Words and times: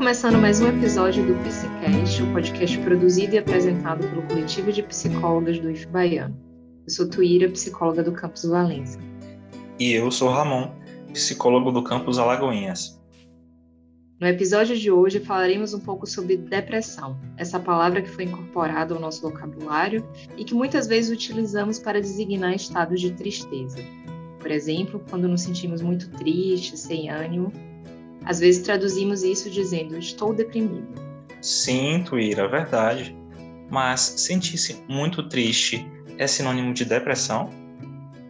começando 0.00 0.38
mais 0.38 0.62
um 0.62 0.66
episódio 0.66 1.26
do 1.26 1.34
Psicast, 1.44 2.22
o 2.22 2.24
um 2.24 2.32
podcast 2.32 2.78
produzido 2.78 3.34
e 3.34 3.38
apresentado 3.38 4.08
pelo 4.08 4.22
coletivo 4.22 4.72
de 4.72 4.82
psicólogas 4.82 5.58
do 5.58 5.70
IF 5.70 5.86
Baiano. 5.88 6.34
Eu 6.86 6.90
sou 6.90 7.06
Tuíra, 7.06 7.50
psicóloga 7.50 8.02
do 8.02 8.10
Campus 8.10 8.46
Valência. 8.46 8.98
E 9.78 9.92
eu 9.92 10.10
sou 10.10 10.30
Ramon, 10.30 10.72
psicólogo 11.12 11.70
do 11.70 11.84
Campus 11.84 12.18
Alagoinhas. 12.18 12.98
No 14.18 14.26
episódio 14.26 14.74
de 14.74 14.90
hoje 14.90 15.20
falaremos 15.20 15.74
um 15.74 15.80
pouco 15.80 16.06
sobre 16.06 16.38
depressão, 16.38 17.20
essa 17.36 17.60
palavra 17.60 18.00
que 18.00 18.08
foi 18.08 18.24
incorporada 18.24 18.94
ao 18.94 19.00
nosso 19.00 19.20
vocabulário 19.20 20.08
e 20.34 20.44
que 20.44 20.54
muitas 20.54 20.86
vezes 20.86 21.10
utilizamos 21.10 21.78
para 21.78 22.00
designar 22.00 22.54
estados 22.54 23.02
de 23.02 23.12
tristeza. 23.12 23.76
Por 24.38 24.50
exemplo, 24.50 25.04
quando 25.10 25.28
nos 25.28 25.42
sentimos 25.42 25.82
muito 25.82 26.08
tristes, 26.12 26.80
sem 26.80 27.10
ânimo, 27.10 27.52
às 28.24 28.40
vezes 28.40 28.62
traduzimos 28.62 29.22
isso 29.22 29.50
dizendo 29.50 29.96
estou 29.96 30.34
deprimido. 30.34 30.88
Sim, 31.40 32.02
Tuíra, 32.04 32.48
verdade. 32.48 33.16
Mas 33.70 34.00
sentir-se 34.00 34.82
muito 34.88 35.28
triste 35.28 35.86
é 36.18 36.26
sinônimo 36.26 36.74
de 36.74 36.84
depressão? 36.84 37.48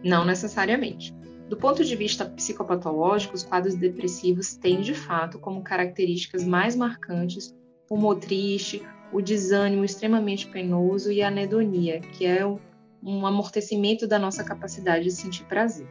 Não 0.03 0.23
necessariamente. 0.23 1.13
Do 1.49 1.57
ponto 1.57 1.83
de 1.83 1.95
vista 1.95 2.25
psicopatológico, 2.25 3.35
os 3.35 3.43
quadros 3.43 3.75
depressivos 3.75 4.55
têm, 4.55 4.79
de 4.79 4.93
fato, 4.93 5.37
como 5.37 5.63
características 5.63 6.45
mais 6.45 6.75
marcantes 6.75 7.53
o 7.89 7.95
humor 7.95 8.19
triste, 8.19 8.81
o 9.11 9.21
desânimo 9.21 9.83
extremamente 9.83 10.47
penoso 10.47 11.11
e 11.11 11.21
a 11.21 11.27
anedonia, 11.27 11.99
que 11.99 12.25
é 12.25 12.45
um 13.03 13.25
amortecimento 13.25 14.07
da 14.07 14.17
nossa 14.17 14.45
capacidade 14.45 15.03
de 15.03 15.11
sentir 15.11 15.43
prazer. 15.43 15.87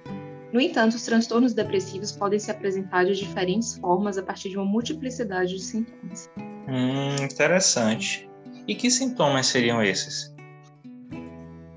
No 0.52 0.60
entanto, 0.60 0.94
os 0.94 1.02
transtornos 1.02 1.54
depressivos 1.54 2.10
podem 2.10 2.38
se 2.38 2.50
apresentar 2.50 3.04
de 3.04 3.14
diferentes 3.14 3.76
formas 3.76 4.18
a 4.18 4.22
partir 4.22 4.50
de 4.50 4.56
uma 4.56 4.64
multiplicidade 4.64 5.54
de 5.54 5.62
sintomas. 5.62 6.28
Hum, 6.68 7.24
interessante. 7.24 8.28
E 8.66 8.74
que 8.74 8.90
sintomas 8.90 9.46
seriam 9.46 9.82
esses? 9.82 10.34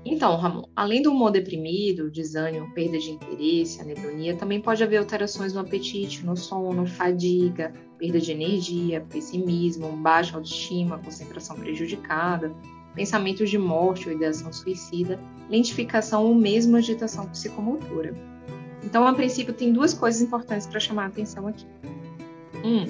Então, 0.04 0.36
Ramon, 0.36 0.64
além 0.76 1.00
do 1.00 1.12
humor 1.12 1.30
deprimido, 1.30 2.10
desânimo, 2.10 2.70
perda 2.74 2.98
de 2.98 3.10
interesse, 3.10 3.80
anedonia, 3.80 4.36
também 4.36 4.60
pode 4.60 4.82
haver 4.82 4.98
alterações 4.98 5.54
no 5.54 5.60
apetite, 5.60 6.26
no 6.26 6.36
sono, 6.36 6.86
fadiga, 6.86 7.72
perda 7.98 8.20
de 8.20 8.32
energia, 8.32 9.00
pessimismo, 9.08 9.90
baixa 9.96 10.36
autoestima, 10.36 10.98
concentração 10.98 11.56
prejudicada, 11.56 12.54
pensamentos 12.94 13.48
de 13.48 13.56
morte 13.56 14.08
ou 14.08 14.14
ideação 14.14 14.52
suicida, 14.52 15.18
lentificação 15.48 16.26
ou 16.26 16.34
mesmo 16.34 16.76
agitação 16.76 17.26
psicomotora. 17.28 18.14
Então, 18.84 19.06
a 19.06 19.14
princípio, 19.14 19.54
tem 19.54 19.72
duas 19.72 19.94
coisas 19.94 20.20
importantes 20.20 20.66
para 20.66 20.78
chamar 20.78 21.04
a 21.04 21.06
atenção 21.06 21.48
aqui. 21.48 21.66
Um, 22.62 22.86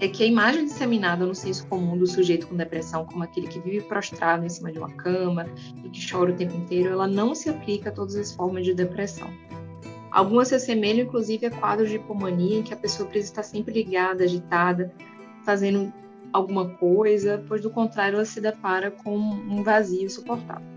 é 0.00 0.08
que 0.08 0.22
a 0.24 0.26
imagem 0.26 0.64
disseminada 0.64 1.24
no 1.24 1.34
senso 1.34 1.66
comum 1.66 1.96
do 1.96 2.06
sujeito 2.06 2.48
com 2.48 2.56
depressão 2.56 3.04
como 3.04 3.22
aquele 3.22 3.46
que 3.46 3.60
vive 3.60 3.82
prostrado 3.82 4.44
em 4.44 4.48
cima 4.48 4.72
de 4.72 4.78
uma 4.78 4.90
cama 4.90 5.46
e 5.84 5.88
que 5.88 6.10
chora 6.10 6.32
o 6.32 6.34
tempo 6.34 6.56
inteiro, 6.56 6.90
ela 6.90 7.06
não 7.06 7.34
se 7.34 7.48
aplica 7.48 7.90
a 7.90 7.92
todas 7.92 8.16
as 8.16 8.32
formas 8.32 8.64
de 8.64 8.74
depressão. 8.74 9.28
Algumas 10.10 10.48
se 10.48 10.56
assemelham, 10.56 11.06
inclusive, 11.06 11.46
a 11.46 11.50
quadros 11.50 11.88
de 11.88 11.96
hipomania 11.96 12.58
em 12.58 12.62
que 12.62 12.74
a 12.74 12.76
pessoa 12.76 13.08
precisa 13.08 13.32
estar 13.32 13.42
sempre 13.42 13.72
ligada, 13.72 14.24
agitada, 14.24 14.92
fazendo 15.44 15.92
alguma 16.32 16.68
coisa, 16.68 17.42
pois 17.46 17.62
do 17.62 17.70
contrário 17.70 18.16
ela 18.16 18.24
se 18.24 18.40
depara 18.40 18.90
com 18.90 19.16
um 19.16 19.62
vazio 19.62 20.04
insuportável. 20.04 20.71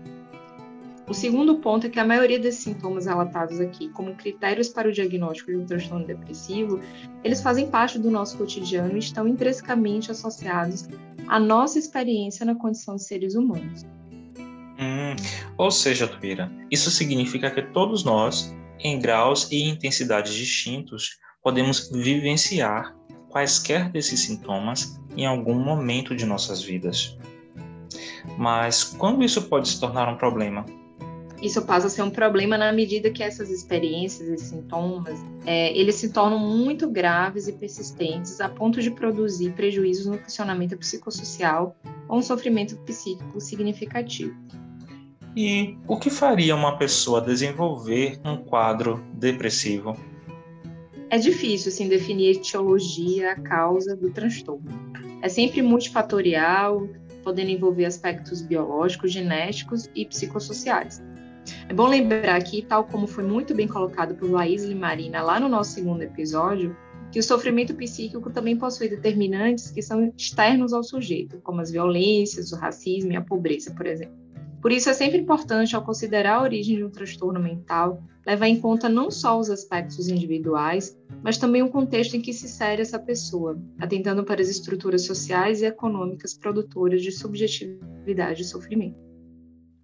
O 1.08 1.14
segundo 1.14 1.58
ponto 1.58 1.86
é 1.86 1.90
que 1.90 2.00
a 2.00 2.04
maioria 2.04 2.38
desses 2.38 2.64
sintomas 2.64 3.06
relatados 3.06 3.60
aqui, 3.60 3.88
como 3.90 4.16
critérios 4.16 4.68
para 4.68 4.88
o 4.88 4.92
diagnóstico 4.92 5.52
de 5.52 5.56
um 5.56 5.64
transtorno 5.64 6.04
depressivo, 6.04 6.80
eles 7.22 7.40
fazem 7.40 7.68
parte 7.68 7.96
do 7.96 8.10
nosso 8.10 8.36
cotidiano 8.36 8.96
e 8.96 8.98
estão 8.98 9.28
intrinsecamente 9.28 10.10
associados 10.10 10.88
à 11.28 11.38
nossa 11.38 11.78
experiência 11.78 12.44
na 12.44 12.56
condição 12.56 12.96
de 12.96 13.04
seres 13.04 13.36
humanos. 13.36 13.84
Hum, 14.78 15.14
ou 15.56 15.70
seja, 15.70 16.08
Tuíra, 16.08 16.50
isso 16.72 16.90
significa 16.90 17.50
que 17.52 17.62
todos 17.62 18.02
nós, 18.02 18.52
em 18.80 18.98
graus 18.98 19.48
e 19.52 19.62
intensidades 19.62 20.34
distintos, 20.34 21.18
podemos 21.40 21.88
vivenciar 21.88 22.96
quaisquer 23.28 23.90
desses 23.90 24.20
sintomas 24.20 25.00
em 25.16 25.24
algum 25.24 25.54
momento 25.54 26.16
de 26.16 26.26
nossas 26.26 26.62
vidas. 26.62 27.16
Mas 28.36 28.82
quando 28.82 29.22
isso 29.22 29.42
pode 29.42 29.68
se 29.68 29.78
tornar 29.78 30.08
um 30.08 30.16
problema? 30.16 30.66
Isso 31.42 31.62
passa 31.62 31.86
a 31.86 31.90
ser 31.90 32.02
um 32.02 32.10
problema 32.10 32.56
na 32.56 32.72
medida 32.72 33.10
que 33.10 33.22
essas 33.22 33.50
experiências 33.50 34.28
e 34.28 34.38
sintomas 34.38 35.18
é, 35.44 35.76
eles 35.76 35.96
se 35.96 36.10
tornam 36.10 36.38
muito 36.38 36.88
graves 36.88 37.46
e 37.46 37.52
persistentes 37.52 38.40
a 38.40 38.48
ponto 38.48 38.80
de 38.80 38.90
produzir 38.90 39.52
prejuízos 39.52 40.06
no 40.06 40.18
funcionamento 40.18 40.76
psicossocial 40.76 41.76
ou 42.08 42.18
um 42.18 42.22
sofrimento 42.22 42.76
psíquico 42.78 43.40
significativo. 43.40 44.34
E 45.36 45.76
o 45.86 45.98
que 45.98 46.08
faria 46.08 46.56
uma 46.56 46.78
pessoa 46.78 47.20
desenvolver 47.20 48.18
um 48.24 48.38
quadro 48.38 49.04
depressivo? 49.12 49.94
É 51.10 51.18
difícil 51.18 51.70
assim, 51.70 51.88
definir 51.88 52.28
a 52.28 52.40
etiologia, 52.40 53.32
a 53.32 53.36
causa 53.36 53.94
do 53.94 54.10
transtorno. 54.10 54.64
É 55.20 55.28
sempre 55.28 55.60
multifatorial, 55.60 56.88
podendo 57.22 57.50
envolver 57.50 57.84
aspectos 57.84 58.40
biológicos, 58.40 59.12
genéticos 59.12 59.90
e 59.94 60.06
psicossociais. 60.06 61.02
É 61.68 61.74
bom 61.74 61.86
lembrar 61.86 62.36
aqui, 62.36 62.62
tal 62.62 62.84
como 62.84 63.06
foi 63.06 63.24
muito 63.24 63.54
bem 63.54 63.68
colocado 63.68 64.14
por 64.14 64.30
Laís 64.30 64.64
Limarina 64.64 65.22
lá 65.22 65.40
no 65.40 65.48
nosso 65.48 65.72
segundo 65.72 66.02
episódio, 66.02 66.76
que 67.10 67.18
o 67.18 67.22
sofrimento 67.22 67.74
psíquico 67.74 68.30
também 68.30 68.56
possui 68.56 68.88
determinantes 68.88 69.70
que 69.70 69.82
são 69.82 70.12
externos 70.16 70.72
ao 70.72 70.82
sujeito, 70.82 71.40
como 71.42 71.60
as 71.60 71.70
violências, 71.70 72.52
o 72.52 72.56
racismo 72.56 73.12
e 73.12 73.16
a 73.16 73.20
pobreza, 73.20 73.72
por 73.72 73.86
exemplo. 73.86 74.26
Por 74.60 74.72
isso, 74.72 74.90
é 74.90 74.94
sempre 74.94 75.18
importante, 75.18 75.76
ao 75.76 75.84
considerar 75.84 76.36
a 76.36 76.42
origem 76.42 76.76
de 76.76 76.84
um 76.84 76.90
transtorno 76.90 77.38
mental, 77.38 78.02
levar 78.26 78.48
em 78.48 78.60
conta 78.60 78.88
não 78.88 79.10
só 79.10 79.38
os 79.38 79.48
aspectos 79.48 80.08
individuais, 80.08 80.98
mas 81.22 81.38
também 81.38 81.62
o 81.62 81.68
contexto 81.68 82.16
em 82.16 82.20
que 82.20 82.32
se 82.32 82.46
insere 82.46 82.82
essa 82.82 82.98
pessoa, 82.98 83.56
atentando 83.78 84.24
para 84.24 84.42
as 84.42 84.48
estruturas 84.48 85.02
sociais 85.02 85.62
e 85.62 85.66
econômicas 85.66 86.36
produtoras 86.36 87.00
de 87.00 87.12
subjetividade 87.12 88.42
e 88.42 88.44
sofrimento. 88.44 88.98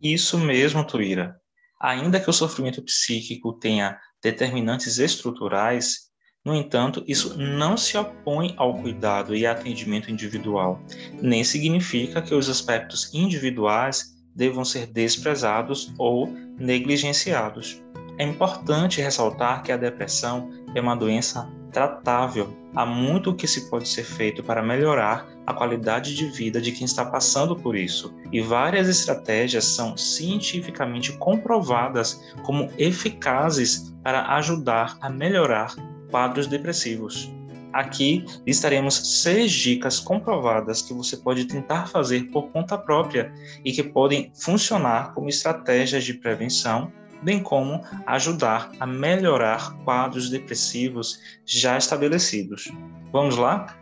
Isso 0.02 0.36
mesmo, 0.36 0.84
Tuíra. 0.84 1.40
Ainda 1.82 2.20
que 2.20 2.30
o 2.30 2.32
sofrimento 2.32 2.80
psíquico 2.80 3.52
tenha 3.54 3.98
determinantes 4.22 4.98
estruturais, 4.98 6.12
no 6.44 6.54
entanto, 6.54 7.04
isso 7.08 7.36
não 7.36 7.76
se 7.76 7.98
opõe 7.98 8.54
ao 8.56 8.80
cuidado 8.80 9.34
e 9.34 9.44
atendimento 9.44 10.08
individual, 10.08 10.80
nem 11.20 11.42
significa 11.42 12.22
que 12.22 12.34
os 12.34 12.48
aspectos 12.48 13.12
individuais 13.12 14.12
devam 14.34 14.64
ser 14.64 14.86
desprezados 14.86 15.92
ou 15.98 16.28
negligenciados. 16.56 17.82
É 18.16 18.24
importante 18.24 19.00
ressaltar 19.00 19.64
que 19.64 19.72
a 19.72 19.76
depressão 19.76 20.50
é 20.74 20.80
uma 20.80 20.94
doença 20.94 21.50
tratável. 21.72 22.56
Há 22.74 22.86
muito 22.86 23.34
que 23.34 23.46
se 23.46 23.68
pode 23.68 23.88
ser 23.88 24.04
feito 24.04 24.42
para 24.42 24.62
melhorar 24.62 25.26
a 25.46 25.52
qualidade 25.52 26.14
de 26.14 26.26
vida 26.26 26.60
de 26.60 26.72
quem 26.72 26.84
está 26.84 27.04
passando 27.04 27.56
por 27.56 27.76
isso, 27.76 28.14
e 28.30 28.40
várias 28.40 28.88
estratégias 28.88 29.64
são 29.64 29.96
cientificamente 29.96 31.12
comprovadas 31.18 32.22
como 32.44 32.70
eficazes 32.78 33.92
para 34.02 34.36
ajudar 34.36 34.96
a 35.00 35.10
melhorar 35.10 35.74
quadros 36.10 36.46
depressivos. 36.46 37.30
Aqui 37.72 38.24
listaremos 38.46 39.22
seis 39.22 39.50
dicas 39.50 39.98
comprovadas 39.98 40.82
que 40.82 40.92
você 40.92 41.16
pode 41.16 41.46
tentar 41.46 41.86
fazer 41.86 42.24
por 42.24 42.50
conta 42.50 42.76
própria 42.76 43.32
e 43.64 43.72
que 43.72 43.82
podem 43.82 44.30
funcionar 44.34 45.14
como 45.14 45.28
estratégias 45.28 46.04
de 46.04 46.14
prevenção 46.14 46.92
bem 47.22 47.42
como 47.42 47.82
ajudar 48.06 48.70
a 48.78 48.86
melhorar 48.86 49.74
quadros 49.84 50.28
depressivos 50.28 51.20
já 51.44 51.78
estabelecidos. 51.78 52.70
Vamos 53.12 53.36
lá? 53.36 53.76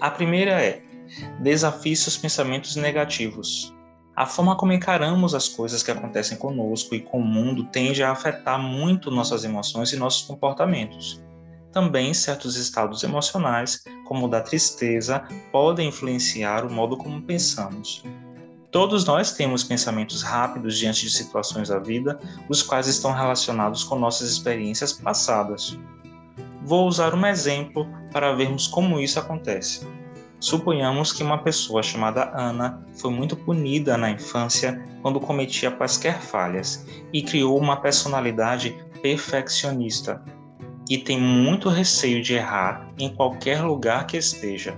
A 0.00 0.10
primeira 0.10 0.52
é: 0.52 0.82
desafie 1.40 1.96
seus 1.96 2.16
pensamentos 2.16 2.76
negativos. 2.76 3.74
A 4.14 4.24
forma 4.24 4.56
como 4.56 4.72
encaramos 4.72 5.34
as 5.34 5.46
coisas 5.46 5.82
que 5.82 5.90
acontecem 5.90 6.38
conosco 6.38 6.94
e 6.94 7.00
com 7.00 7.18
o 7.18 7.24
mundo 7.24 7.64
tende 7.64 8.02
a 8.02 8.12
afetar 8.12 8.58
muito 8.58 9.10
nossas 9.10 9.44
emoções 9.44 9.92
e 9.92 9.96
nossos 9.96 10.26
comportamentos. 10.26 11.22
Também 11.70 12.14
certos 12.14 12.56
estados 12.56 13.04
emocionais, 13.04 13.84
como 14.06 14.24
o 14.24 14.28
da 14.28 14.40
tristeza, 14.40 15.22
podem 15.52 15.88
influenciar 15.88 16.64
o 16.64 16.72
modo 16.72 16.96
como 16.96 17.20
pensamos. 17.20 18.02
Todos 18.70 19.04
nós 19.04 19.32
temos 19.32 19.62
pensamentos 19.62 20.22
rápidos 20.22 20.76
diante 20.76 21.02
de 21.02 21.10
situações 21.10 21.68
da 21.68 21.78
vida, 21.78 22.18
os 22.48 22.62
quais 22.62 22.88
estão 22.88 23.12
relacionados 23.12 23.84
com 23.84 23.98
nossas 23.98 24.30
experiências 24.30 24.92
passadas. 24.92 25.78
Vou 26.62 26.86
usar 26.86 27.14
um 27.14 27.26
exemplo 27.26 27.86
para 28.12 28.34
vermos 28.34 28.66
como 28.66 29.00
isso 29.00 29.20
acontece. 29.20 29.86
Suponhamos 30.40 31.12
que 31.12 31.22
uma 31.22 31.38
pessoa 31.38 31.82
chamada 31.82 32.30
Ana 32.34 32.84
foi 32.94 33.10
muito 33.10 33.36
punida 33.36 33.96
na 33.96 34.10
infância 34.10 34.84
quando 35.00 35.20
cometia 35.20 35.70
quaisquer 35.70 36.20
falhas 36.20 36.84
e 37.12 37.22
criou 37.22 37.58
uma 37.58 37.80
personalidade 37.80 38.76
perfeccionista 39.00 40.22
e 40.90 40.98
tem 40.98 41.20
muito 41.20 41.68
receio 41.68 42.22
de 42.22 42.34
errar 42.34 42.92
em 42.98 43.14
qualquer 43.14 43.62
lugar 43.62 44.06
que 44.06 44.16
esteja. 44.16 44.76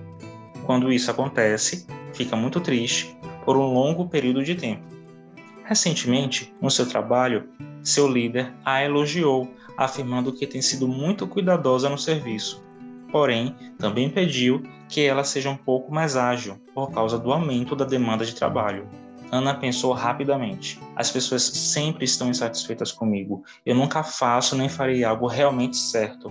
Quando 0.64 0.93
isso 0.93 1.11
acontece, 1.11 1.87
fica 2.12 2.37
muito 2.37 2.61
triste 2.61 3.18
por 3.49 3.56
um 3.56 3.73
longo 3.73 4.06
período 4.06 4.45
de 4.45 4.55
tempo. 4.55 4.83
Recentemente, 5.65 6.53
no 6.61 6.71
seu 6.71 6.87
trabalho, 6.87 7.49
seu 7.83 8.06
líder 8.06 8.53
a 8.62 8.85
elogiou, 8.85 9.50
afirmando 9.75 10.35
que 10.35 10.47
tem 10.47 10.61
sido 10.61 10.87
muito 10.87 11.27
cuidadosa 11.27 11.89
no 11.89 11.97
serviço. 11.97 12.62
Porém, 13.11 13.56
também 13.79 14.11
pediu 14.11 14.62
que 14.87 15.00
ela 15.00 15.25
seja 15.25 15.49
um 15.49 15.56
pouco 15.56 15.91
mais 15.91 16.15
ágil 16.15 16.61
por 16.75 16.91
causa 16.91 17.19
do 17.19 17.33
aumento 17.33 17.75
da 17.75 17.87
demanda 17.87 18.23
de 18.23 18.35
trabalho. 18.35 18.87
Ana 19.33 19.55
pensou 19.55 19.94
rapidamente. 19.94 20.79
As 20.94 21.11
pessoas 21.11 21.43
sempre 21.43 22.05
estão 22.05 22.29
insatisfeitas 22.29 22.93
comigo. 22.93 23.43
Eu 23.65 23.75
nunca 23.75 24.03
faço 24.03 24.55
nem 24.56 24.69
farei 24.69 25.05
algo 25.05 25.27
realmente 25.27 25.79
certo. 25.79 26.31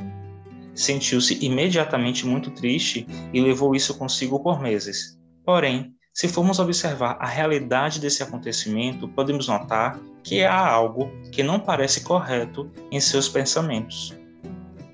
Sentiu-se 0.75 1.43
imediatamente 1.43 2.27
muito 2.27 2.51
triste 2.51 3.07
e 3.33 3.41
levou 3.41 3.73
isso 3.73 3.97
consigo 3.97 4.39
por 4.39 4.61
meses. 4.61 5.17
Porém, 5.43 5.96
se 6.17 6.27
formos 6.27 6.57
observar 6.57 7.15
a 7.19 7.27
realidade 7.27 7.99
desse 7.99 8.23
acontecimento, 8.23 9.07
podemos 9.07 9.47
notar 9.47 9.99
que 10.23 10.43
há 10.43 10.67
algo 10.67 11.11
que 11.31 11.43
não 11.43 11.59
parece 11.59 12.01
correto 12.01 12.71
em 12.91 12.99
seus 12.99 13.29
pensamentos. 13.29 14.17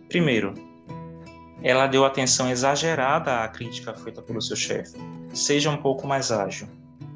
Primeiro, 0.10 0.54
ela 1.62 1.88
deu 1.88 2.04
atenção 2.04 2.50
exagerada 2.52 3.42
à 3.42 3.48
crítica 3.48 3.94
feita 3.94 4.22
pelo 4.22 4.42
seu 4.42 4.58
chefe. 4.58 4.98
Seja 5.34 5.70
um 5.70 5.78
pouco 5.78 6.06
mais 6.06 6.30
ágil. 6.30 6.68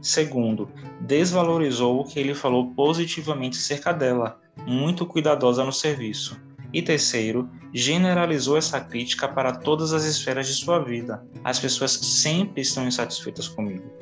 Segundo, 0.02 0.72
desvalorizou 1.02 2.00
o 2.00 2.06
que 2.06 2.18
ele 2.18 2.34
falou 2.34 2.74
positivamente 2.74 3.58
acerca 3.58 3.92
dela, 3.92 4.40
muito 4.66 5.06
cuidadosa 5.06 5.66
no 5.66 5.74
serviço. 5.74 6.40
E 6.74 6.82
terceiro, 6.82 7.50
generalizou 7.74 8.58
essa 8.58 8.80
crítica 8.80 9.28
para 9.28 9.54
todas 9.54 9.94
as 9.94 10.04
esferas 10.04 10.48
de 10.48 10.54
sua 10.54 10.80
vida. 10.80 11.24
As 11.44 11.60
pessoas 11.60 11.92
sempre 11.92 12.62
estão 12.62 12.88
insatisfeitas 12.88 13.48
comigo. 13.48 13.97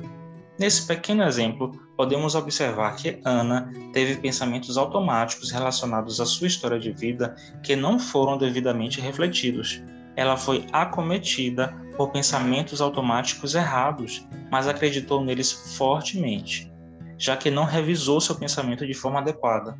Nesse 0.58 0.86
pequeno 0.86 1.22
exemplo, 1.22 1.70
podemos 1.96 2.34
observar 2.34 2.96
que 2.96 3.20
Ana 3.24 3.70
teve 3.92 4.16
pensamentos 4.16 4.78
automáticos 4.78 5.50
relacionados 5.50 6.18
à 6.18 6.24
sua 6.24 6.46
história 6.46 6.78
de 6.78 6.92
vida 6.92 7.36
que 7.62 7.76
não 7.76 7.98
foram 7.98 8.38
devidamente 8.38 9.00
refletidos. 9.00 9.82
Ela 10.16 10.36
foi 10.36 10.64
acometida 10.72 11.68
por 11.94 12.10
pensamentos 12.10 12.80
automáticos 12.80 13.54
errados, 13.54 14.26
mas 14.50 14.66
acreditou 14.66 15.22
neles 15.22 15.52
fortemente, 15.76 16.72
já 17.18 17.36
que 17.36 17.50
não 17.50 17.64
revisou 17.64 18.18
seu 18.18 18.34
pensamento 18.34 18.86
de 18.86 18.94
forma 18.94 19.18
adequada. 19.18 19.78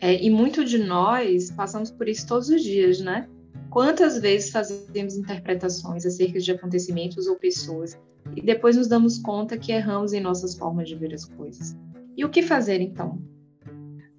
É, 0.00 0.22
e 0.22 0.30
muito 0.30 0.64
de 0.64 0.78
nós 0.78 1.50
passamos 1.50 1.90
por 1.90 2.08
isso 2.08 2.26
todos 2.26 2.48
os 2.50 2.62
dias, 2.62 3.00
né? 3.00 3.28
Quantas 3.70 4.20
vezes 4.20 4.50
fazemos 4.50 5.16
interpretações 5.16 6.06
acerca 6.06 6.38
de 6.38 6.52
acontecimentos 6.52 7.26
ou 7.26 7.36
pessoas 7.36 7.98
e 8.34 8.42
depois 8.42 8.76
nos 8.76 8.88
damos 8.88 9.18
conta 9.18 9.58
que 9.58 9.72
erramos 9.72 10.12
em 10.12 10.20
nossas 10.20 10.56
formas 10.56 10.88
de 10.88 10.96
ver 10.96 11.14
as 11.14 11.24
coisas? 11.24 11.76
E 12.16 12.24
o 12.24 12.30
que 12.30 12.42
fazer 12.42 12.80
então? 12.80 13.22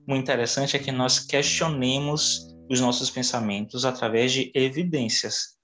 O 0.07 0.15
interessante 0.15 0.75
é 0.75 0.79
que 0.79 0.91
nós 0.91 1.19
questionemos 1.19 2.55
os 2.69 2.79
nossos 2.79 3.09
pensamentos 3.09 3.85
através 3.85 4.31
de 4.31 4.51
evidências. 4.53 5.57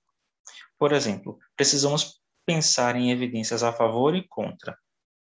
Por 0.78 0.92
exemplo, 0.92 1.38
precisamos 1.56 2.20
pensar 2.46 2.96
em 2.96 3.12
evidências 3.12 3.64
a 3.64 3.72
favor 3.72 4.16
e 4.16 4.28
contra 4.28 4.76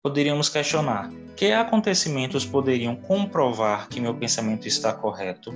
poderíamos 0.01 0.49
questionar: 0.49 1.09
que 1.35 1.51
acontecimentos 1.51 2.45
poderiam 2.45 2.95
comprovar 2.95 3.87
que 3.89 3.99
meu 3.99 4.15
pensamento 4.15 4.67
está 4.67 4.93
correto? 4.93 5.53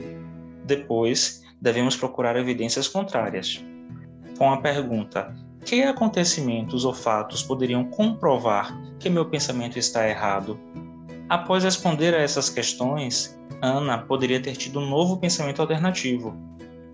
Depois, 0.65 1.41
devemos 1.61 1.95
procurar 1.95 2.35
evidências 2.35 2.87
contrárias. 2.87 3.63
Com 4.37 4.51
a 4.51 4.61
pergunta: 4.61 5.33
que 5.63 5.81
acontecimentos 5.83 6.85
ou 6.85 6.93
fatos 6.93 7.41
poderiam 7.41 7.85
comprovar 7.85 8.77
que 8.99 9.09
meu 9.09 9.25
pensamento 9.25 9.79
está 9.79 10.07
errado? 10.07 10.59
Após 11.29 11.63
responder 11.63 12.13
a 12.13 12.19
essas 12.19 12.49
questões, 12.49 13.37
Ana 13.61 13.97
poderia 13.97 14.41
ter 14.41 14.55
tido 14.55 14.79
um 14.79 14.89
novo 14.89 15.17
pensamento 15.17 15.61
alternativo. 15.61 16.35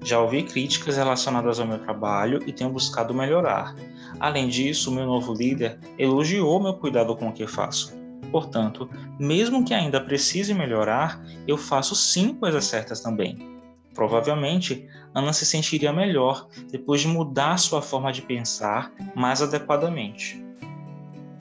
Já 0.03 0.19
ouvi 0.19 0.43
críticas 0.43 0.95
relacionadas 0.97 1.59
ao 1.59 1.67
meu 1.67 1.79
trabalho 1.79 2.41
e 2.45 2.53
tenho 2.53 2.69
buscado 2.69 3.13
melhorar. 3.13 3.75
Além 4.19 4.47
disso, 4.47 4.91
meu 4.91 5.05
novo 5.05 5.33
líder 5.33 5.79
elogiou 5.97 6.61
meu 6.61 6.73
cuidado 6.75 7.15
com 7.15 7.27
o 7.27 7.33
que 7.33 7.47
faço. 7.47 7.97
Portanto, 8.31 8.89
mesmo 9.19 9.65
que 9.65 9.73
ainda 9.73 9.99
precise 9.99 10.53
melhorar, 10.53 11.21
eu 11.47 11.57
faço 11.57 11.95
sim 11.95 12.33
coisas 12.35 12.65
certas 12.65 13.01
também. 13.01 13.58
Provavelmente, 13.93 14.87
Ana 15.13 15.33
se 15.33 15.45
sentiria 15.45 15.91
melhor 15.91 16.47
depois 16.71 17.01
de 17.01 17.07
mudar 17.07 17.57
sua 17.57 17.81
forma 17.81 18.11
de 18.11 18.21
pensar 18.21 18.93
mais 19.15 19.41
adequadamente. 19.41 20.43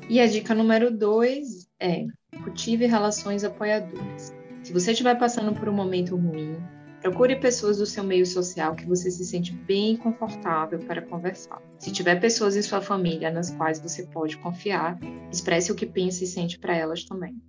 E 0.08 0.20
a 0.20 0.26
dica 0.26 0.54
número 0.54 0.90
dois 0.90 1.68
é: 1.78 2.06
cultive 2.42 2.86
relações 2.86 3.44
apoiadoras. 3.44 4.34
Se 4.62 4.72
você 4.72 4.92
estiver 4.92 5.18
passando 5.18 5.52
por 5.52 5.68
um 5.68 5.72
momento 5.72 6.16
ruim, 6.16 6.56
Procure 7.00 7.36
pessoas 7.36 7.78
do 7.78 7.86
seu 7.86 8.02
meio 8.02 8.26
social 8.26 8.74
que 8.74 8.84
você 8.84 9.08
se 9.10 9.24
sente 9.24 9.52
bem 9.52 9.96
confortável 9.96 10.80
para 10.80 11.00
conversar. 11.00 11.62
Se 11.78 11.92
tiver 11.92 12.20
pessoas 12.20 12.56
em 12.56 12.62
sua 12.62 12.80
família 12.80 13.30
nas 13.30 13.50
quais 13.50 13.78
você 13.78 14.04
pode 14.06 14.36
confiar, 14.38 14.98
expresse 15.30 15.70
o 15.70 15.76
que 15.76 15.86
pensa 15.86 16.24
e 16.24 16.26
sente 16.26 16.58
para 16.58 16.76
elas 16.76 17.04
também. 17.04 17.40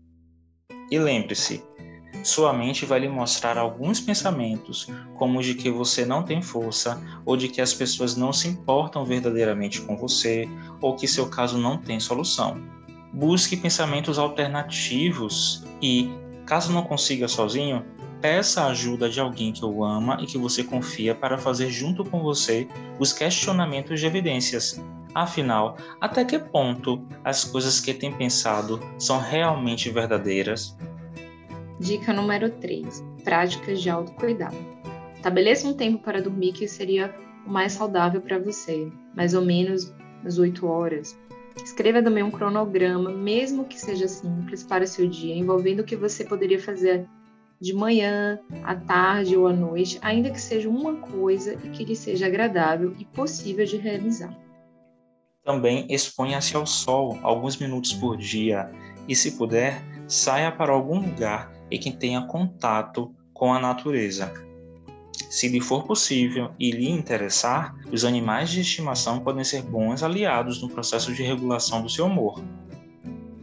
E 0.92 1.00
lembre-se, 1.00 1.64
sua 2.24 2.52
mente 2.54 2.86
vai 2.86 3.00
lhe 3.00 3.10
mostrar 3.10 3.58
alguns 3.58 4.00
pensamentos, 4.00 4.88
como 5.16 5.42
de 5.42 5.54
que 5.54 5.70
você 5.70 6.06
não 6.06 6.24
tem 6.24 6.42
força, 6.42 7.02
ou 7.26 7.38
de 7.38 7.48
que 7.48 7.62
as 7.62 7.74
pessoas 7.74 8.16
não 8.16 8.34
se 8.34 8.48
importam 8.48 9.06
verdadeiramente 9.06 9.82
com 9.82 9.96
você, 9.96 10.48
ou 10.82 10.96
que 10.96 11.08
seu 11.08 11.28
caso 11.30 11.58
não 11.58 11.78
tem 11.78 12.00
solução. 12.00 12.62
Busque 13.14 13.58
pensamentos 13.58 14.20
alternativos 14.20 15.64
e, 15.82 16.12
caso 16.46 16.72
não 16.72 16.84
consiga 16.84 17.28
sozinho, 17.28 17.84
Peça 18.22 18.64
a 18.64 18.68
ajuda 18.68 19.10
de 19.10 19.20
alguém 19.22 19.54
que 19.54 19.64
o 19.64 19.84
ama 19.84 20.18
e 20.20 20.26
que 20.26 20.38
você 20.38 20.62
confia 20.62 21.16
para 21.16 21.38
fazer 21.38 21.70
junto 21.72 22.04
com 22.04 22.22
você 22.22 22.68
os 23.00 23.14
questionamentos 23.14 24.00
de 24.00 24.06
evidências. 24.06 24.82
Afinal, 25.16 25.78
até 26.02 26.26
que 26.26 26.38
ponto 26.38 27.02
as 27.24 27.46
coisas 27.46 27.80
que 27.80 27.94
tem 27.94 28.12
pensado 28.12 28.80
são 28.98 29.20
realmente 29.20 29.90
verdadeiras? 29.90 30.78
Dica 31.80 32.12
número 32.12 32.50
3: 32.50 33.02
Práticas 33.24 33.82
de 33.82 33.90
autocuidado. 33.90 34.58
Estabeleça 35.16 35.68
um 35.68 35.74
tempo 35.74 36.04
para 36.04 36.22
dormir 36.22 36.52
que 36.52 36.68
seria 36.68 37.16
o 37.48 37.50
mais 37.50 37.72
saudável 37.72 38.20
para 38.20 38.38
você, 38.38 38.92
mais 39.16 39.34
ou 39.34 39.42
menos 39.42 39.94
às 40.26 40.38
8 40.38 40.68
horas. 40.68 41.18
Escreva 41.64 42.04
também 42.04 42.22
um 42.22 42.32
cronograma, 42.32 43.10
mesmo 43.12 43.64
que 43.64 43.80
seja 43.80 44.08
simples, 44.10 44.64
para 44.64 44.86
seu 44.86 45.08
dia, 45.08 45.34
envolvendo 45.34 45.80
o 45.80 45.84
que 45.84 45.96
você 45.96 46.26
poderia 46.26 46.60
fazer 46.60 47.08
de 47.62 47.74
manhã, 47.74 48.40
à 48.64 48.76
tarde 48.76 49.38
ou 49.38 49.48
à 49.48 49.54
noite, 49.54 50.00
ainda 50.02 50.30
que 50.30 50.40
seja 50.40 50.70
uma 50.70 50.96
coisa 50.96 51.58
e 51.64 51.70
que 51.70 51.84
lhe 51.84 51.96
seja 51.96 52.28
agradável 52.28 52.94
e 52.98 53.06
possível 53.06 53.66
de 53.66 53.78
realizar. 53.78 54.34
Também 55.44 55.86
exponha-se 55.90 56.56
ao 56.56 56.66
sol 56.66 57.18
alguns 57.22 57.58
minutos 57.58 57.94
por 57.94 58.18
dia 58.18 58.70
e, 59.08 59.16
se 59.16 59.32
puder, 59.32 59.82
saia 60.08 60.52
para 60.52 60.72
algum 60.72 61.00
lugar 61.00 61.59
em 61.70 61.80
que 61.80 61.92
tenha 61.92 62.22
contato 62.22 63.14
com 63.34 63.54
a 63.54 63.60
natureza. 63.60 64.34
Se 65.30 65.48
lhe 65.48 65.62
for 65.62 65.84
possível 65.84 66.52
e 66.60 66.72
lhe 66.72 66.90
interessar, 66.90 67.76
os 67.92 68.04
animais 68.04 68.50
de 68.50 68.62
estimação 68.62 69.20
podem 69.20 69.44
ser 69.44 69.62
bons 69.62 70.02
aliados 70.02 70.62
no 70.62 70.70
processo 70.70 71.14
de 71.14 71.24
regulação 71.24 71.82
do 71.82 71.90
seu 71.90 72.06
humor. 72.06 72.44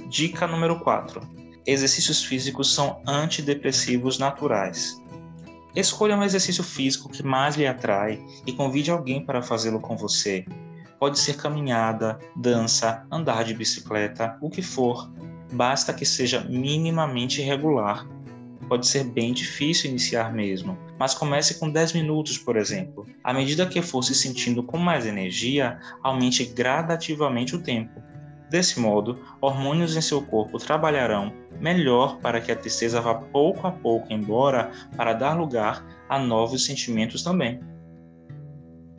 Dica 0.09 0.47
número 0.47 0.81
4 0.81 1.37
exercícios 1.67 2.25
físicos 2.25 2.73
são 2.73 3.03
antidepressivos 3.07 4.19
naturais. 4.19 5.03
Escolha 5.75 6.17
um 6.17 6.23
exercício 6.23 6.63
físico 6.63 7.11
que 7.11 7.23
mais 7.23 7.57
lhe 7.57 7.67
atrai 7.67 8.25
e 8.47 8.53
convide 8.53 8.91
alguém 8.91 9.25
para 9.25 9.43
fazê-lo 9.43 9.81
com 9.81 9.97
você. 9.97 10.47
Pode 10.99 11.19
ser 11.19 11.37
caminhada, 11.37 12.19
dança, 12.35 13.05
andar 13.11 13.45
de 13.45 13.53
bicicleta, 13.53 14.39
o 14.41 14.49
que 14.49 14.63
for, 14.63 15.11
basta 15.53 15.93
que 15.93 16.07
seja 16.07 16.41
minimamente 16.49 17.43
regular. 17.43 18.07
Pode 18.69 18.87
ser 18.87 19.05
bem 19.05 19.33
difícil 19.33 19.91
iniciar 19.91 20.35
mesmo, 20.35 20.77
mas 20.99 21.15
comece 21.15 21.59
com 21.59 21.71
10 21.71 21.93
minutos, 21.93 22.37
por 22.37 22.57
exemplo. 22.57 23.07
À 23.23 23.33
medida 23.33 23.67
que 23.67 23.81
for 23.81 24.03
se 24.03 24.15
sentindo 24.15 24.63
com 24.63 24.77
mais 24.77 25.07
energia, 25.07 25.79
aumente 26.03 26.45
gradativamente 26.45 27.55
o 27.55 27.63
tempo. 27.63 28.03
Desse 28.51 28.79
modo, 28.79 29.19
hormônios 29.41 29.97
em 29.97 30.01
seu 30.01 30.23
corpo 30.23 30.59
trabalharão 30.59 31.33
melhor 31.61 32.19
para 32.21 32.41
que 32.41 32.53
a 32.53 32.57
tristeza 32.57 33.01
vá 33.01 33.15
pouco 33.15 33.67
a 33.67 33.73
pouco 33.73 34.13
embora, 34.13 34.71
para 34.97 35.13
dar 35.13 35.35
lugar 35.35 35.85
a 36.09 36.19
novos 36.19 36.65
sentimentos 36.65 37.23
também. 37.23 37.61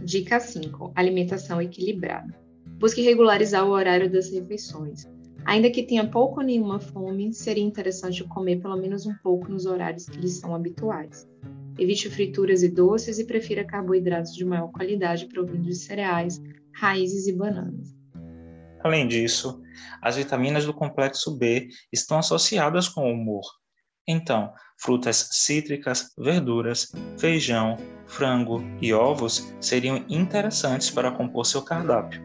Dica 0.03 0.39
5: 0.39 0.91
Alimentação 0.95 1.61
equilibrada. 1.61 2.33
Busque 2.79 3.01
regularizar 3.01 3.65
o 3.65 3.71
horário 3.71 4.11
das 4.11 4.31
refeições. 4.31 5.07
Ainda 5.47 5.71
que 5.71 5.81
tenha 5.81 6.05
pouco 6.05 6.41
ou 6.41 6.45
nenhuma 6.45 6.77
fome, 6.77 7.33
seria 7.33 7.63
interessante 7.63 8.21
comer 8.25 8.59
pelo 8.59 8.75
menos 8.75 9.05
um 9.05 9.15
pouco 9.23 9.49
nos 9.49 9.65
horários 9.65 10.05
que 10.05 10.19
lhe 10.19 10.27
são 10.27 10.53
habituais. 10.53 11.25
Evite 11.79 12.09
frituras 12.09 12.63
e 12.63 12.67
doces 12.67 13.17
e 13.17 13.23
prefira 13.23 13.63
carboidratos 13.63 14.35
de 14.35 14.43
maior 14.43 14.69
qualidade 14.73 15.25
provindos 15.27 15.65
de 15.65 15.75
cereais, 15.75 16.41
raízes 16.73 17.27
e 17.27 17.31
bananas. 17.31 17.95
Além 18.83 19.07
disso, 19.07 19.61
as 20.01 20.17
vitaminas 20.17 20.65
do 20.65 20.73
complexo 20.73 21.37
B 21.37 21.69
estão 21.93 22.19
associadas 22.19 22.89
com 22.89 23.09
o 23.09 23.13
humor. 23.13 23.45
Então, 24.05 24.51
frutas 24.77 25.29
cítricas, 25.31 26.11
verduras, 26.17 26.91
feijão, 27.17 27.77
frango 28.05 28.61
e 28.81 28.93
ovos 28.93 29.53
seriam 29.61 30.03
interessantes 30.09 30.91
para 30.91 31.11
compor 31.11 31.45
seu 31.45 31.61
cardápio. 31.61 32.21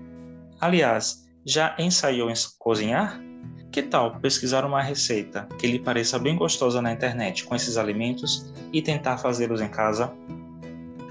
Aliás, 0.60 1.22
já 1.44 1.74
ensaiou 1.78 2.30
em 2.30 2.34
cozinhar? 2.58 3.20
Que 3.70 3.82
tal 3.82 4.18
pesquisar 4.20 4.64
uma 4.64 4.82
receita 4.82 5.48
que 5.58 5.66
lhe 5.66 5.78
pareça 5.78 6.18
bem 6.18 6.36
gostosa 6.36 6.82
na 6.82 6.92
internet 6.92 7.44
com 7.44 7.54
esses 7.54 7.76
alimentos 7.76 8.52
e 8.72 8.82
tentar 8.82 9.18
fazê-los 9.18 9.60
em 9.60 9.68
casa? 9.68 10.12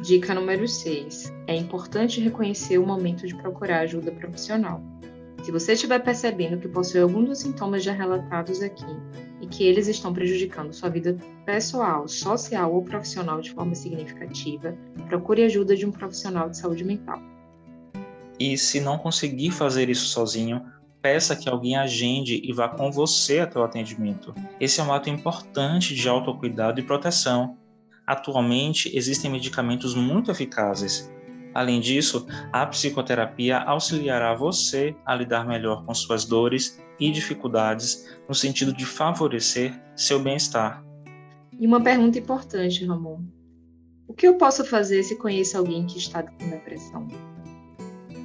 Dica 0.03 0.33
número 0.33 0.67
6. 0.67 1.33
É 1.47 1.55
importante 1.55 2.21
reconhecer 2.21 2.77
o 2.77 2.85
momento 2.85 3.27
de 3.27 3.35
procurar 3.35 3.79
ajuda 3.79 4.11
profissional. 4.11 4.81
Se 5.43 5.51
você 5.51 5.73
estiver 5.73 5.99
percebendo 5.99 6.59
que 6.59 6.67
possui 6.67 7.01
algum 7.01 7.23
dos 7.23 7.39
sintomas 7.39 7.83
já 7.83 7.91
relatados 7.91 8.61
aqui 8.61 8.85
e 9.41 9.47
que 9.47 9.63
eles 9.63 9.87
estão 9.87 10.13
prejudicando 10.13 10.71
sua 10.71 10.89
vida 10.89 11.17
pessoal, 11.45 12.07
social 12.07 12.71
ou 12.71 12.83
profissional 12.83 13.41
de 13.41 13.51
forma 13.51 13.73
significativa, 13.73 14.77
procure 15.07 15.43
ajuda 15.43 15.75
de 15.75 15.85
um 15.85 15.91
profissional 15.91 16.47
de 16.47 16.57
saúde 16.57 16.83
mental. 16.83 17.19
E 18.41 18.57
se 18.57 18.79
não 18.79 18.97
conseguir 18.97 19.51
fazer 19.51 19.89
isso 19.89 20.07
sozinho, 20.07 20.65
peça 21.01 21.35
que 21.35 21.47
alguém 21.47 21.75
agende 21.75 22.41
e 22.43 22.51
vá 22.51 22.67
com 22.69 22.91
você 22.91 23.39
até 23.39 23.59
o 23.59 23.63
atendimento. 23.63 24.33
Esse 24.59 24.79
é 24.79 24.83
um 24.83 24.91
ato 24.91 25.09
importante 25.09 25.93
de 25.93 26.09
autocuidado 26.09 26.79
e 26.79 26.83
proteção. 26.83 27.57
Atualmente, 28.07 28.89
existem 28.97 29.29
medicamentos 29.29 29.93
muito 29.93 30.31
eficazes 30.31 31.11
Além 31.53 31.81
disso, 31.81 32.25
a 32.51 32.65
psicoterapia 32.65 33.59
auxiliará 33.59 34.33
você 34.33 34.95
a 35.05 35.13
lidar 35.13 35.45
melhor 35.45 35.85
com 35.85 35.93
suas 35.93 36.23
dores 36.23 36.81
e 36.99 37.11
dificuldades 37.11 38.07
no 38.27 38.33
sentido 38.33 38.73
de 38.73 38.85
favorecer 38.85 39.73
seu 39.95 40.19
bem-estar. 40.19 40.83
E 41.59 41.67
uma 41.67 41.81
pergunta 41.81 42.17
importante, 42.17 42.85
Ramon. 42.85 43.21
O 44.07 44.13
que 44.13 44.27
eu 44.27 44.37
posso 44.37 44.63
fazer 44.65 45.03
se 45.03 45.17
conheço 45.17 45.57
alguém 45.57 45.85
que 45.85 45.97
está 45.97 46.23
com 46.23 46.49
depressão? 46.49 47.07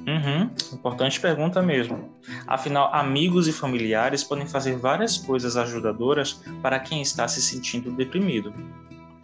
Uhum, 0.07 0.49
importante 0.73 1.19
pergunta 1.19 1.61
mesmo. 1.61 2.09
Afinal, 2.47 2.89
amigos 2.93 3.45
e 3.45 3.51
familiares 3.51 4.23
podem 4.23 4.47
fazer 4.47 4.77
várias 4.77 5.17
coisas 5.17 5.57
ajudadoras 5.57 6.41
para 6.61 6.79
quem 6.79 7.01
está 7.01 7.27
se 7.27 7.41
sentindo 7.41 7.91
deprimido. 7.91 8.53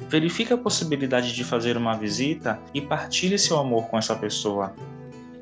Verifique 0.09 0.51
a 0.51 0.57
possibilidade 0.57 1.33
de 1.33 1.43
fazer 1.45 1.77
uma 1.77 1.93
visita 1.93 2.59
e 2.73 2.81
partilhe 2.81 3.39
seu 3.39 3.57
amor 3.57 3.87
com 3.87 3.97
essa 3.97 4.13
pessoa. 4.13 4.75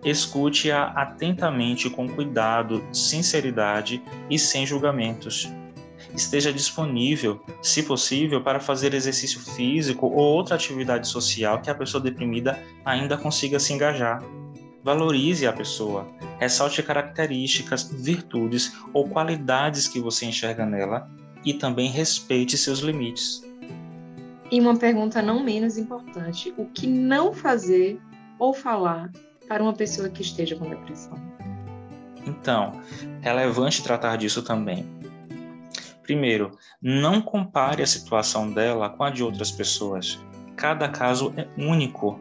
Escute-a 0.06 0.86
atentamente, 0.90 1.90
com 1.90 2.08
cuidado, 2.08 2.84
sinceridade 2.94 4.02
e 4.30 4.38
sem 4.38 4.64
julgamentos. 4.64 5.52
Esteja 6.16 6.54
disponível, 6.54 7.44
se 7.64 7.82
possível, 7.82 8.42
para 8.42 8.60
fazer 8.60 8.94
exercício 8.94 9.40
físico 9.40 10.06
ou 10.06 10.20
outra 10.20 10.56
atividade 10.56 11.08
social 11.08 11.60
que 11.62 11.70
a 11.70 11.76
pessoa 11.76 12.02
deprimida 12.02 12.60
ainda 12.86 13.18
consiga 13.18 13.60
se 13.60 13.74
engajar. 13.74 14.22
Valorize 14.84 15.46
a 15.46 15.54
pessoa, 15.54 16.08
ressalte 16.40 16.82
características, 16.82 17.92
virtudes 17.92 18.76
ou 18.94 19.08
qualidades 19.08 19.88
que 19.88 20.00
você 20.00 20.26
enxerga 20.26 20.66
nela 20.66 21.10
e 21.46 21.54
também 21.54 21.90
respeite 21.90 22.58
seus 22.58 22.80
limites. 22.80 23.44
E 24.52 24.60
uma 24.60 24.76
pergunta 24.76 25.22
não 25.22 25.44
menos 25.44 25.78
importante: 25.78 26.54
o 26.58 26.66
que 26.66 26.88
não 26.88 27.32
fazer 27.32 28.00
ou 28.40 28.54
falar 28.54 29.12
para 29.48 29.62
uma 29.62 29.74
pessoa 29.74 30.10
que 30.10 30.22
esteja 30.22 30.56
com 30.56 30.70
depressão? 30.70 31.18
Então, 32.26 32.82
relevante 33.22 33.84
tratar 33.84 34.18
disso 34.18 34.42
também. 34.44 34.86
Primeiro, 36.04 36.52
não 36.82 37.22
compare 37.22 37.82
a 37.82 37.88
situação 37.88 38.52
dela 38.52 38.90
com 38.90 39.04
a 39.04 39.10
de 39.10 39.24
outras 39.24 39.52
pessoas. 39.52 40.20
Cada 40.56 40.90
caso 40.90 41.34
é 41.38 41.48
único 41.58 42.20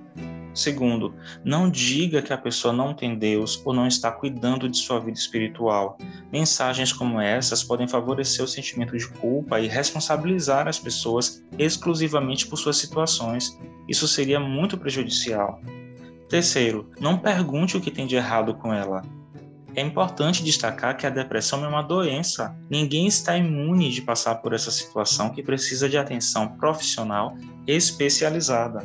Segundo, 0.54 1.14
não 1.44 1.70
diga 1.70 2.22
que 2.22 2.32
a 2.32 2.38
pessoa 2.38 2.72
não 2.72 2.92
tem 2.92 3.16
Deus 3.16 3.60
ou 3.64 3.72
não 3.72 3.86
está 3.86 4.10
cuidando 4.10 4.68
de 4.68 4.76
sua 4.76 4.98
vida 4.98 5.18
espiritual. 5.18 5.96
Mensagens 6.32 6.92
como 6.92 7.20
essas 7.20 7.62
podem 7.62 7.86
favorecer 7.86 8.44
o 8.44 8.48
sentimento 8.48 8.96
de 8.96 9.08
culpa 9.08 9.60
e 9.60 9.68
responsabilizar 9.68 10.66
as 10.66 10.78
pessoas 10.78 11.44
exclusivamente 11.58 12.46
por 12.46 12.56
suas 12.56 12.78
situações. 12.78 13.58
Isso 13.88 14.08
seria 14.08 14.40
muito 14.40 14.76
prejudicial. 14.76 15.60
Terceiro, 16.28 16.90
não 17.00 17.18
pergunte 17.18 17.76
o 17.76 17.80
que 17.80 17.90
tem 17.90 18.06
de 18.06 18.16
errado 18.16 18.54
com 18.54 18.72
ela. 18.72 19.02
É 19.74 19.82
importante 19.82 20.42
destacar 20.42 20.96
que 20.96 21.06
a 21.06 21.10
depressão 21.10 21.64
é 21.64 21.68
uma 21.68 21.82
doença. 21.82 22.56
Ninguém 22.68 23.06
está 23.06 23.36
imune 23.36 23.90
de 23.90 24.02
passar 24.02 24.36
por 24.36 24.52
essa 24.52 24.70
situação 24.70 25.30
que 25.30 25.42
precisa 25.42 25.88
de 25.88 25.96
atenção 25.96 26.48
profissional 26.56 27.36
especializada. 27.66 28.84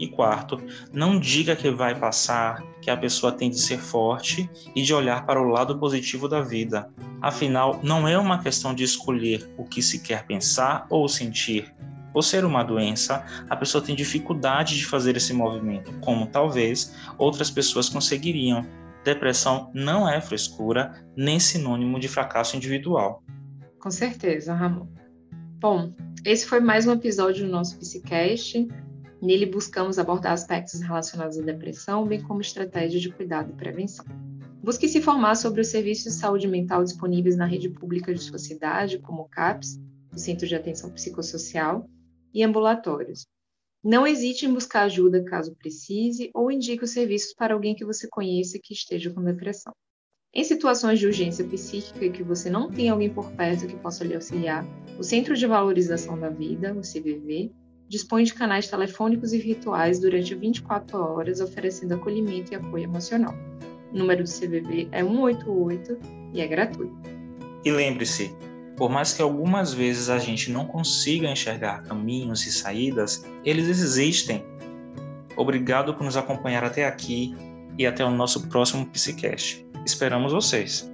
E 0.00 0.08
quarto, 0.08 0.56
não 0.90 1.20
diga 1.20 1.54
que 1.54 1.70
vai 1.70 1.94
passar, 1.94 2.64
que 2.80 2.90
a 2.90 2.96
pessoa 2.96 3.30
tem 3.30 3.50
de 3.50 3.60
ser 3.60 3.78
forte 3.78 4.48
e 4.74 4.80
de 4.80 4.94
olhar 4.94 5.26
para 5.26 5.38
o 5.38 5.46
lado 5.46 5.78
positivo 5.78 6.26
da 6.26 6.40
vida. 6.40 6.90
Afinal, 7.20 7.78
não 7.82 8.08
é 8.08 8.18
uma 8.18 8.42
questão 8.42 8.74
de 8.74 8.82
escolher 8.82 9.46
o 9.58 9.64
que 9.64 9.82
se 9.82 10.00
quer 10.00 10.24
pensar 10.24 10.86
ou 10.88 11.06
sentir. 11.06 11.70
Por 12.14 12.22
ser 12.22 12.46
uma 12.46 12.62
doença, 12.62 13.24
a 13.50 13.54
pessoa 13.54 13.84
tem 13.84 13.94
dificuldade 13.94 14.78
de 14.78 14.86
fazer 14.86 15.18
esse 15.18 15.34
movimento, 15.34 15.92
como 16.00 16.26
talvez 16.26 16.96
outras 17.18 17.50
pessoas 17.50 17.90
conseguiriam. 17.90 18.66
Depressão 19.04 19.70
não 19.74 20.08
é 20.08 20.18
frescura 20.18 20.94
nem 21.14 21.38
sinônimo 21.38 22.00
de 22.00 22.08
fracasso 22.08 22.56
individual. 22.56 23.22
Com 23.78 23.90
certeza, 23.90 24.54
Ramon. 24.54 24.88
Bom, 25.58 25.92
esse 26.24 26.46
foi 26.46 26.60
mais 26.60 26.86
um 26.86 26.92
episódio 26.92 27.44
do 27.44 27.52
nosso 27.52 27.78
Psicast. 27.78 28.66
Nele 29.20 29.44
buscamos 29.44 29.98
abordar 29.98 30.32
aspectos 30.32 30.80
relacionados 30.80 31.38
à 31.38 31.42
depressão, 31.42 32.06
bem 32.06 32.22
como 32.22 32.40
estratégias 32.40 33.02
de 33.02 33.12
cuidado 33.12 33.52
e 33.52 33.56
prevenção. 33.56 34.04
Busque 34.62 34.88
se 34.88 34.98
informar 34.98 35.34
sobre 35.36 35.60
os 35.60 35.68
serviços 35.68 36.12
de 36.12 36.18
saúde 36.18 36.48
mental 36.48 36.82
disponíveis 36.84 37.36
na 37.36 37.44
rede 37.44 37.68
pública 37.68 38.14
de 38.14 38.20
sua 38.20 38.38
cidade, 38.38 38.98
como 38.98 39.22
o 39.22 39.28
CAPS, 39.28 39.78
o 40.12 40.18
Centro 40.18 40.46
de 40.46 40.54
Atenção 40.54 40.90
Psicossocial, 40.90 41.88
e 42.32 42.42
ambulatórios. 42.42 43.26
Não 43.82 44.06
hesite 44.06 44.46
em 44.46 44.52
buscar 44.52 44.82
ajuda 44.82 45.24
caso 45.24 45.56
precise 45.56 46.30
ou 46.34 46.50
indique 46.50 46.84
os 46.84 46.90
serviços 46.90 47.34
para 47.34 47.54
alguém 47.54 47.74
que 47.74 47.84
você 47.84 48.06
conheça 48.08 48.58
que 48.62 48.72
esteja 48.72 49.10
com 49.10 49.22
depressão. 49.22 49.72
Em 50.32 50.44
situações 50.44 50.98
de 50.98 51.06
urgência 51.06 51.44
psíquica 51.44 52.04
e 52.04 52.12
que 52.12 52.22
você 52.22 52.48
não 52.48 52.70
tem 52.70 52.88
alguém 52.88 53.12
por 53.12 53.32
perto 53.32 53.66
que 53.66 53.76
possa 53.76 54.04
lhe 54.04 54.14
auxiliar, 54.14 54.64
o 54.98 55.02
Centro 55.02 55.34
de 55.34 55.46
Valorização 55.46 56.18
da 56.18 56.28
Vida, 56.28 56.72
o 56.72 56.82
CVV, 56.82 57.50
dispõe 57.90 58.22
de 58.22 58.32
canais 58.32 58.68
telefônicos 58.68 59.32
e 59.32 59.38
virtuais 59.38 59.98
durante 59.98 60.32
24 60.32 60.96
horas, 60.96 61.40
oferecendo 61.40 61.94
acolhimento 61.94 62.52
e 62.52 62.54
apoio 62.54 62.84
emocional. 62.84 63.34
O 63.92 63.98
número 63.98 64.22
do 64.22 64.30
CVV 64.30 64.88
é 64.92 65.02
188 65.02 65.98
e 66.32 66.40
é 66.40 66.46
gratuito. 66.46 66.94
E 67.64 67.70
lembre-se, 67.72 68.32
por 68.76 68.88
mais 68.88 69.12
que 69.12 69.20
algumas 69.20 69.74
vezes 69.74 70.08
a 70.08 70.18
gente 70.18 70.52
não 70.52 70.66
consiga 70.66 71.28
enxergar 71.28 71.82
caminhos 71.82 72.46
e 72.46 72.52
saídas, 72.52 73.26
eles 73.44 73.66
existem. 73.68 74.44
Obrigado 75.36 75.92
por 75.92 76.04
nos 76.04 76.16
acompanhar 76.16 76.62
até 76.62 76.86
aqui 76.86 77.34
e 77.76 77.84
até 77.86 78.04
o 78.04 78.10
nosso 78.10 78.46
próximo 78.48 78.86
Psicast. 78.86 79.66
Esperamos 79.84 80.32
vocês! 80.32 80.88